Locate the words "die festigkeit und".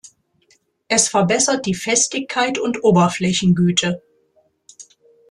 1.67-2.83